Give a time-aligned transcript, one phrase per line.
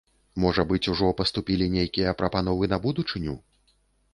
[0.43, 3.37] Можа быць, ужо паступілі нейкія прапановы на будучыню?